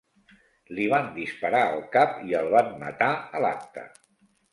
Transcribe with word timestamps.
Li 0.77 0.85
van 0.93 1.09
disparar 1.17 1.59
al 1.73 1.83
cap 1.95 2.15
i 2.29 2.33
el 2.39 2.49
van 2.55 2.71
matar 2.85 3.11
a 3.37 3.43
l'acte. 3.45 3.85